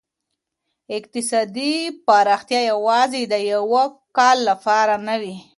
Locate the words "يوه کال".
3.53-4.37